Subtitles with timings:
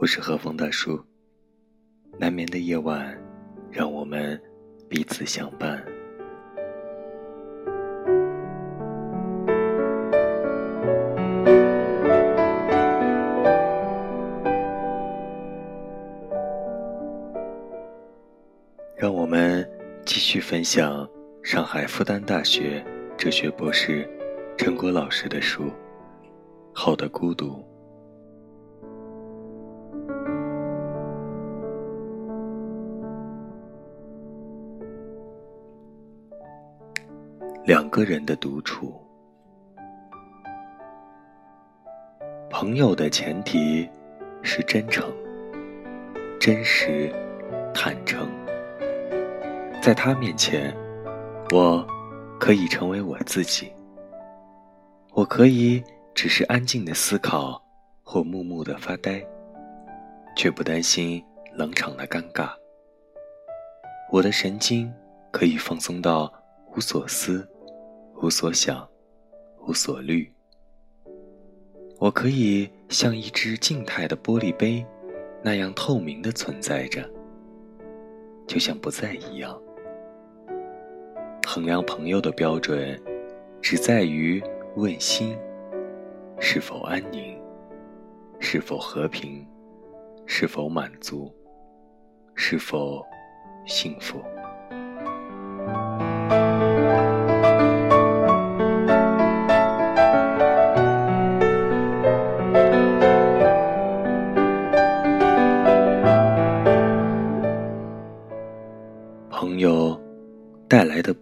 [0.00, 0.98] 我是和风大叔。
[2.18, 3.14] 难眠的夜晚，
[3.70, 4.40] 让我们
[4.88, 5.84] 彼此相伴。
[18.96, 19.68] 让我们
[20.06, 21.06] 继续分享
[21.42, 22.82] 上海复旦大学
[23.18, 24.08] 哲学博士
[24.56, 25.64] 陈果老师的书
[26.72, 27.48] 《好的孤独》。
[37.90, 38.94] 个人的独处，
[42.48, 43.86] 朋友的前提
[44.42, 45.12] 是真诚、
[46.38, 47.12] 真实、
[47.74, 48.28] 坦诚。
[49.82, 50.72] 在他面前，
[51.50, 51.84] 我
[52.38, 53.72] 可以成为我自己。
[55.12, 55.82] 我可以
[56.14, 57.60] 只是安静的思考，
[58.04, 59.20] 或木木的发呆，
[60.36, 61.20] 却不担心
[61.54, 62.50] 冷场的尴尬。
[64.12, 64.92] 我的神经
[65.32, 66.32] 可以放松到
[66.76, 67.44] 无所思。
[68.22, 68.86] 无所想，
[69.66, 70.30] 无所虑。
[71.98, 74.84] 我可以像一只静态的玻璃杯，
[75.42, 77.08] 那样透明的存在着，
[78.46, 79.58] 就像不在一样。
[81.46, 83.00] 衡量朋友的标准，
[83.62, 84.42] 只在于
[84.76, 85.34] 问心
[86.38, 87.40] 是否安宁，
[88.38, 89.46] 是否和平，
[90.26, 91.34] 是否满足，
[92.34, 93.02] 是否
[93.66, 94.20] 幸福。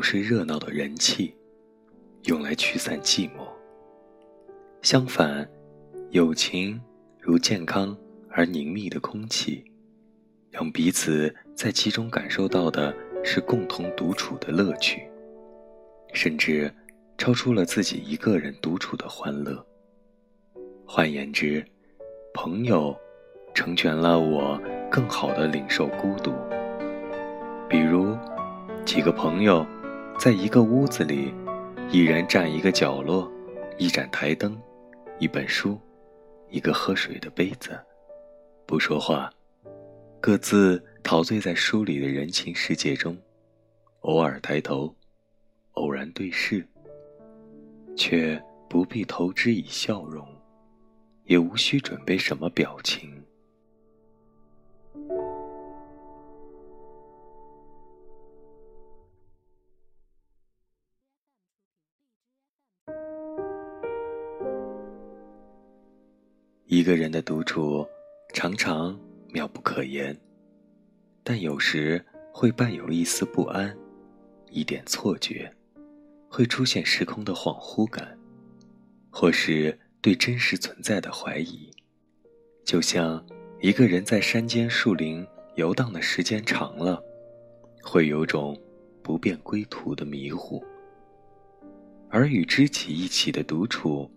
[0.00, 1.34] 不是热闹的人气，
[2.22, 3.46] 用来驱散寂寞。
[4.80, 5.46] 相反，
[6.08, 6.80] 友情
[7.18, 7.94] 如健康
[8.30, 9.62] 而凝密的空气，
[10.50, 15.02] 让彼此在其中感受到的是共同独处的乐趣，
[16.14, 16.74] 甚至
[17.18, 19.62] 超出了自己一个人独处的欢乐。
[20.86, 21.62] 换言之，
[22.32, 22.96] 朋友
[23.52, 24.58] 成全了我
[24.90, 26.32] 更好的领受孤独。
[27.68, 28.16] 比如。
[28.86, 29.64] 几个朋友，
[30.20, 31.32] 在一个屋子里，
[31.90, 33.32] 一人占一个角落，
[33.78, 34.54] 一盏台灯，
[35.18, 35.80] 一本书，
[36.50, 37.70] 一个喝水的杯子，
[38.66, 39.32] 不说话，
[40.20, 43.16] 各自陶醉在书里的人情世界中，
[44.00, 44.94] 偶尔抬头，
[45.72, 46.68] 偶然对视，
[47.96, 48.38] 却
[48.68, 50.28] 不必投之以笑容，
[51.24, 53.19] 也无需准备什么表情。
[66.72, 67.84] 一个人的独处，
[68.32, 70.16] 常常妙不可言，
[71.24, 72.00] 但有时
[72.32, 73.76] 会伴有一丝不安，
[74.52, 75.52] 一点错觉，
[76.28, 78.16] 会出现时空的恍惚感，
[79.10, 81.68] 或是对真实存在的怀疑。
[82.64, 83.20] 就像
[83.60, 85.26] 一个人在山间树林
[85.56, 87.02] 游荡的时间长了，
[87.82, 88.56] 会有种
[89.02, 90.64] 不便归途的迷糊。
[92.08, 94.08] 而与知己一起的独处，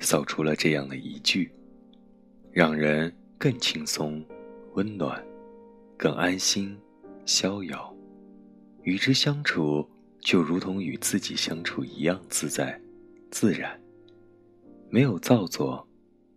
[0.00, 1.52] 扫除了这样的疑惧。
[2.58, 4.20] 让人更轻松、
[4.72, 5.24] 温暖，
[5.96, 6.76] 更安心、
[7.24, 7.94] 逍遥。
[8.82, 9.88] 与之相处，
[10.18, 12.76] 就如同与自己相处一样自在、
[13.30, 13.80] 自然，
[14.90, 15.86] 没有造作，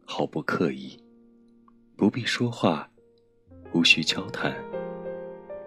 [0.05, 0.95] 毫不刻意，
[1.95, 2.87] 不必说话，
[3.73, 4.55] 无需交谈，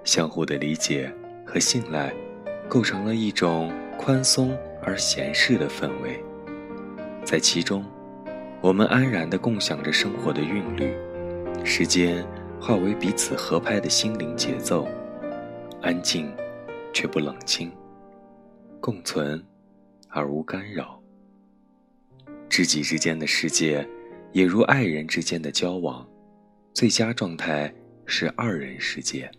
[0.05, 1.13] 相互的理解
[1.45, 2.15] 和信赖，
[2.69, 6.23] 构成了一种宽松而闲适的氛围，
[7.25, 7.85] 在其中。
[8.65, 10.91] 我们安然地共享着生活的韵律，
[11.67, 12.27] 时间
[12.59, 14.89] 化为彼此合拍的心灵节奏，
[15.83, 16.35] 安静
[16.91, 17.71] 却不冷清，
[18.81, 19.45] 共存
[20.09, 20.99] 而无干扰。
[22.49, 23.87] 知己之间的世界，
[24.33, 26.09] 也如爱人之间的交往，
[26.73, 27.71] 最佳状态
[28.07, 29.31] 是二人世界，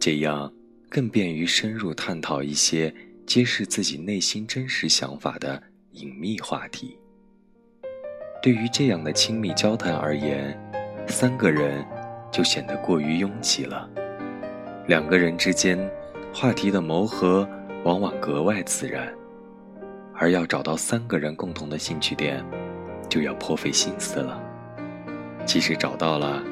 [0.00, 0.50] 这样
[0.88, 2.90] 更便于深入探讨一些
[3.26, 6.98] 揭示自己内心真实想法的隐秘话题。
[8.44, 10.54] 对于这样的亲密交谈而言，
[11.06, 11.82] 三个人
[12.30, 13.88] 就显得过于拥挤了。
[14.86, 15.78] 两个人之间，
[16.30, 17.48] 话题的谋合
[17.84, 19.10] 往往格外自然，
[20.14, 22.44] 而要找到三个人共同的兴趣点，
[23.08, 24.38] 就要颇费心思了。
[25.46, 26.42] 即使找到了，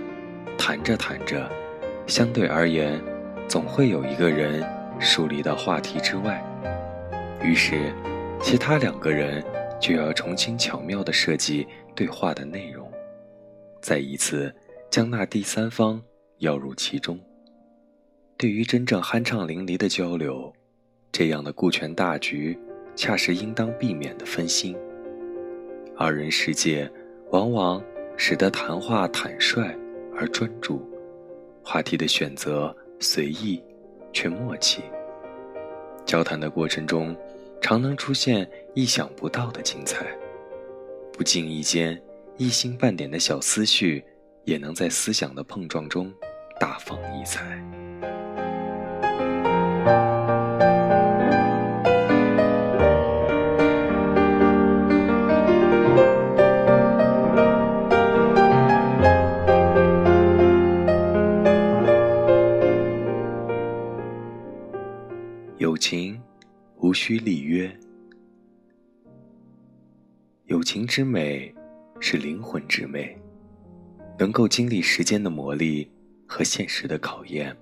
[0.57, 1.47] 谈着谈着，
[2.07, 2.99] 相对而言，
[3.47, 4.65] 总会有一个人
[4.99, 6.43] 疏离到话题之外，
[7.43, 7.93] 于是，
[8.41, 9.45] 其他两个人
[9.79, 11.69] 就要重新巧妙地设计。
[11.95, 12.91] 对话的内容，
[13.81, 14.55] 再一次
[14.91, 16.03] 将那第三方
[16.39, 17.19] 邀入其中。
[18.37, 20.53] 对于真正酣畅淋漓的交流，
[21.13, 22.59] 这样的顾全大局，
[22.97, 24.77] 恰是应当避免的分心。
[25.97, 26.91] 二人世界，
[27.31, 27.83] 往往
[28.17, 29.77] 使得谈话坦率
[30.17, 30.83] 而专注，
[31.63, 33.63] 话题的选择随意
[34.13, 34.83] 却默契。
[36.05, 37.17] 交谈的过程中，
[37.61, 40.07] 常能出现意想不到的精彩。
[41.23, 42.03] 不经意间，
[42.37, 44.05] 一星半点的小思绪，
[44.45, 46.13] 也能在思想的碰撞中
[46.59, 47.57] 大放异彩。
[65.59, 66.21] 友情
[66.79, 67.73] 无需立约，
[70.53, 71.51] 友情之美
[71.99, 73.19] 是灵魂之美，
[74.19, 75.89] 能够经历时间的磨砺
[76.29, 77.57] 和现实的考验。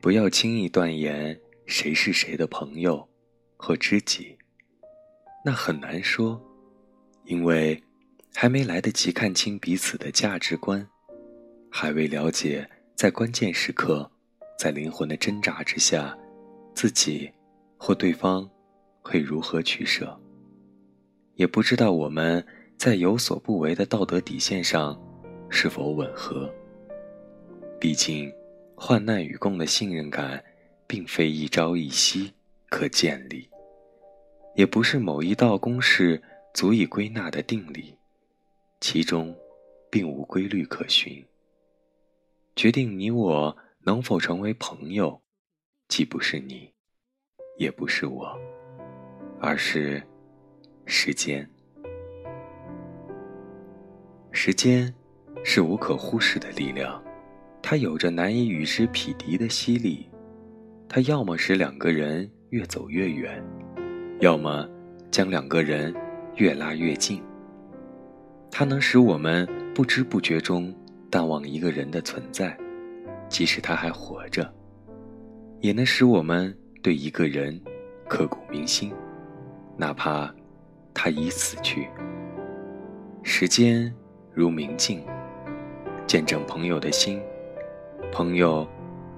[0.00, 1.36] 不要轻易断言
[1.66, 3.04] 谁是谁的朋友
[3.56, 4.38] 或知己，
[5.44, 6.40] 那很难说，
[7.24, 7.82] 因为
[8.32, 10.86] 还没来得及看清彼此的价值观，
[11.72, 12.64] 还未了解
[12.94, 14.08] 在关键时刻，
[14.56, 16.16] 在灵魂的挣扎之下，
[16.72, 17.28] 自己
[17.76, 18.48] 或对方
[19.02, 20.16] 会如何取舍，
[21.42, 22.46] 也不知道我们
[22.76, 24.96] 在有所不为的道德底线上
[25.50, 26.48] 是否吻合。
[27.80, 28.32] 毕竟。
[28.74, 30.42] 患难与共的信任感，
[30.88, 32.32] 并非一朝一夕
[32.68, 33.48] 可建立，
[34.56, 36.20] 也不是某一道公式
[36.52, 37.94] 足以归纳的定理，
[38.80, 39.32] 其中
[39.88, 41.24] 并无规律可循。
[42.56, 45.22] 决定你我能否成为朋友，
[45.86, 46.68] 既不是你，
[47.56, 48.36] 也不是我，
[49.38, 50.02] 而是
[50.94, 51.48] 时间。
[54.30, 54.92] 时间
[55.42, 57.02] 是无可忽视的力量。
[57.62, 60.06] 它有着难以与之匹敌的吸力，
[60.90, 63.42] 它要么使两个人越走越远，
[64.20, 64.68] 要么
[65.10, 65.94] 将两个人
[66.36, 67.22] 越拉越近。
[68.50, 70.76] 它能使我们不知不觉中
[71.08, 72.54] 淡忘一个人的存在，
[73.30, 74.44] 即使他还活着；
[75.60, 77.58] 也能使我们对一个人
[78.06, 78.92] 刻骨铭心，
[79.78, 80.32] 哪怕
[80.94, 81.88] 他已死去。
[83.22, 83.92] 时间
[84.32, 85.04] 如明镜，
[86.06, 87.20] 见证朋友的心。
[88.10, 88.66] 朋友，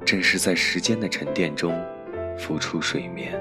[0.04, 1.74] 正是在时间的沉淀中
[2.38, 3.40] 浮出水面。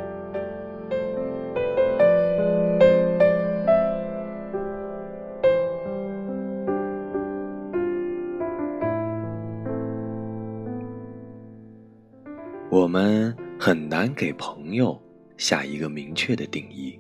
[12.70, 15.00] 我们很难给朋友
[15.38, 17.00] 下一个明确的定义，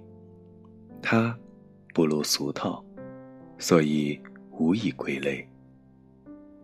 [1.03, 1.37] 他
[1.93, 2.83] 不落俗套，
[3.59, 4.19] 所以
[4.49, 5.47] 无以归类。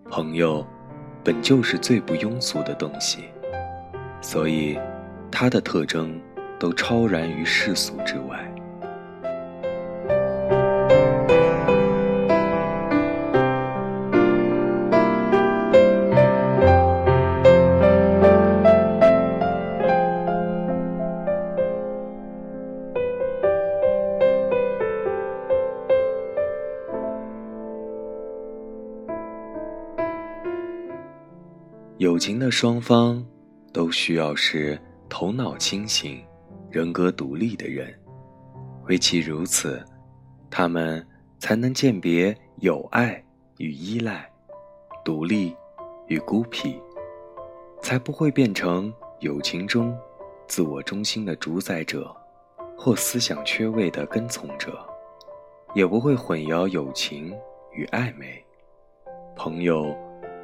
[0.10, 0.66] 朋友。
[1.22, 3.26] 本就是最不庸俗的东西，
[4.22, 4.80] 所以
[5.30, 6.18] 他的特征
[6.58, 8.49] 都超然于世俗之外。
[32.00, 33.22] 友情的双方
[33.74, 34.80] 都需要是
[35.10, 36.24] 头脑清醒、
[36.72, 37.94] 人格独立的人，
[38.88, 39.84] 唯其如此，
[40.50, 41.06] 他们
[41.40, 43.22] 才能鉴别友爱
[43.58, 44.32] 与依赖、
[45.04, 45.54] 独立
[46.08, 46.82] 与孤僻，
[47.82, 49.94] 才不会变成友情中
[50.48, 52.16] 自我中心的主宰者
[52.78, 54.80] 或思想缺位的跟从者，
[55.76, 57.38] 也不会混淆友情
[57.74, 58.42] 与暧昧、
[59.36, 59.94] 朋友。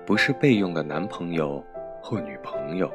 [0.05, 1.63] 不是备用的男朋友
[1.99, 2.91] 或女朋友，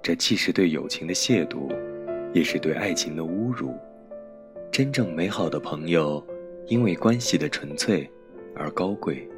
[0.00, 1.68] 这既是对友情的亵渎，
[2.32, 3.74] 也是对爱情的侮辱。
[4.70, 6.24] 真正美好的朋友，
[6.66, 8.08] 因为关系的纯粹
[8.54, 9.28] 而高贵，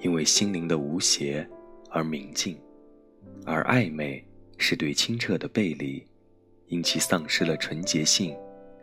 [0.00, 1.46] 因为心灵的无邪
[1.90, 2.58] 而明净，
[3.44, 4.24] 而暧昧
[4.56, 6.02] 是对清澈的背离，
[6.68, 8.34] 因其丧失了纯洁性，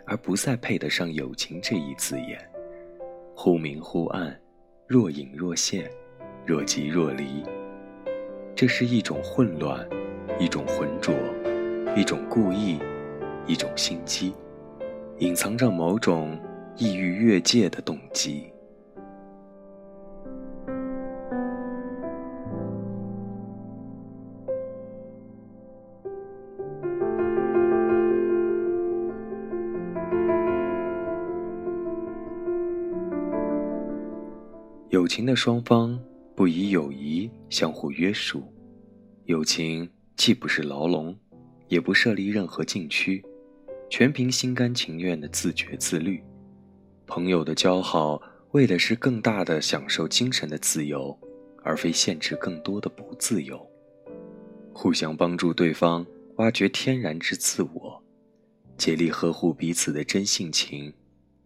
[0.06, 2.38] 而不再配得上友情这一字眼，
[3.36, 4.40] 忽明忽暗，
[4.86, 5.90] 若隐若现。
[6.46, 7.42] 若即若离，
[8.54, 9.88] 这是一种混乱，
[10.38, 11.14] 一种浑浊，
[11.96, 12.80] 一种故意，
[13.48, 14.34] 一种心机，
[15.20, 16.38] 隐藏着某种
[16.76, 18.52] 意欲越界的动机。
[34.90, 35.98] 友情的双方。
[36.36, 38.44] 不以友谊相互约束。
[39.26, 41.16] 友情既不是牢笼，
[41.68, 43.24] 也不设立任何禁区，
[43.90, 46.24] 全凭心甘情愿的自觉自律。
[47.06, 48.22] 朋友的交好，
[48.52, 51.18] 为的是更大的享受精神的自由，
[51.62, 53.66] 而非限制更多的不自由。
[54.74, 56.06] 互相帮助对方，
[56.38, 58.04] 挖掘天然之自我，
[58.78, 60.94] 竭力呵护彼此的真性情，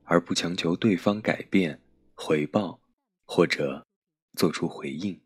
[0.04, 1.80] 而不强求对方改变、
[2.16, 2.80] 回报
[3.26, 3.86] 或者
[4.38, 5.20] 做出回应。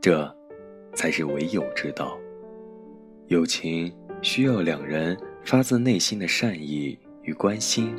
[0.00, 0.32] 这。
[0.92, 2.18] 才是唯有之道。
[3.28, 7.94] 友情需要两人发自内心的善意与关心、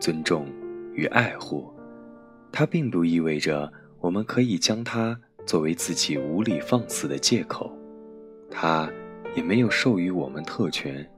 [0.00, 0.52] 尊重
[0.92, 1.72] 与爱护。
[2.50, 7.72] 它并不意味着我们可以将它作为自己无理放肆的借口，
[8.50, 8.90] 它
[9.36, 11.08] 也没有授予我们特权，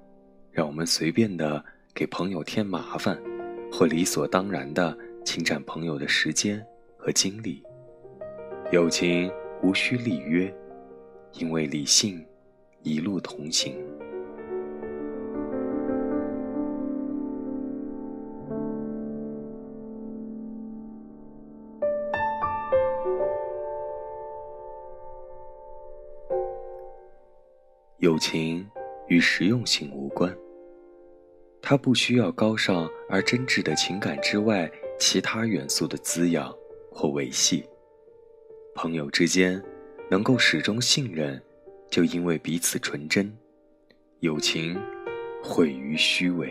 [0.52, 1.64] 让我们随便的
[1.94, 3.18] 给朋友添麻烦，
[3.72, 6.62] 或理所当然的侵占朋友的时间
[6.98, 7.62] 和精力。
[8.70, 9.32] 友情
[9.62, 10.54] 无需立约。
[11.34, 12.24] 因为理性，
[12.82, 13.74] 一路同行。
[27.98, 28.68] 友情
[29.06, 30.34] 与实用性无关，
[31.62, 36.54] 它不需要高尚而真挚的情感之外其他元素的滋养
[36.90, 37.64] 或维系。
[38.80, 39.60] 朋友之间。
[40.08, 41.42] 能够始终信任，
[41.90, 43.30] 就因为彼此纯真。
[44.20, 44.80] 友情
[45.42, 46.50] 毁于虚伪。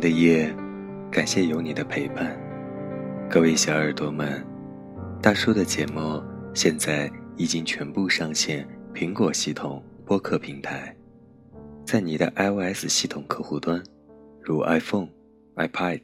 [0.00, 0.50] 的夜，
[1.10, 2.34] 感谢有你的陪伴，
[3.28, 4.42] 各位小耳朵们，
[5.20, 6.22] 大叔的节目
[6.54, 10.96] 现在已经全部上线苹果系统播客平台，
[11.84, 13.82] 在你的 iOS 系统客户端，
[14.40, 15.08] 如 iPhone、
[15.56, 16.00] iPad、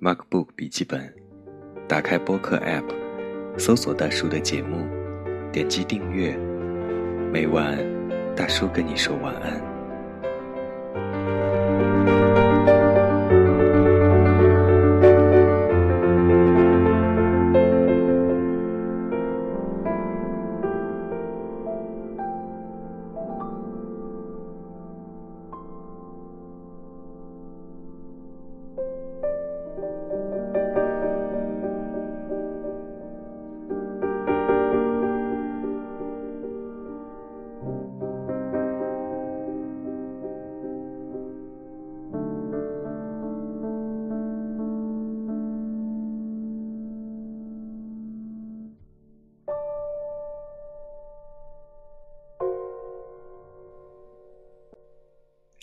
[0.00, 1.12] MacBook 笔记本，
[1.88, 2.84] 打开播客 App，
[3.58, 4.86] 搜索大叔的节目，
[5.50, 6.38] 点击订阅，
[7.32, 7.76] 每晚
[8.36, 9.71] 大叔跟你说晚安。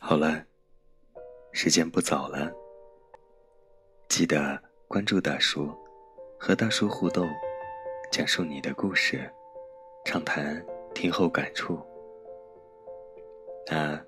[0.09, 0.43] 好了，
[1.51, 2.51] 时间不早了。
[4.07, 5.71] 记得关注大叔，
[6.39, 7.29] 和大叔互动，
[8.11, 9.31] 讲述你的故事，
[10.03, 11.79] 畅谈听后感触。
[13.67, 14.03] 那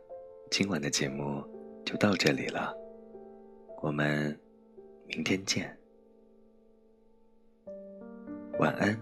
[0.50, 1.40] 今晚的节目
[1.86, 2.76] 就到这里了，
[3.84, 4.36] 我们
[5.06, 5.78] 明天见，
[8.58, 9.00] 晚安，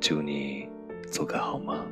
[0.00, 0.68] 祝你
[1.12, 1.88] 做个好梦。